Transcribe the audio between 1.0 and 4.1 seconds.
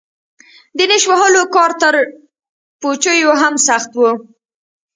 وهلو کار تر پوجيو هم سخت و.